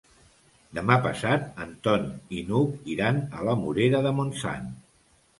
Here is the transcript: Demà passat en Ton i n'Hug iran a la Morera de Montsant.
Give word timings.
Demà 0.75 0.95
passat 1.01 1.43
en 1.65 1.75
Ton 1.87 2.07
i 2.37 2.41
n'Hug 2.47 2.89
iran 2.93 3.19
a 3.41 3.45
la 3.49 3.55
Morera 3.59 4.01
de 4.07 4.15
Montsant. 4.21 4.73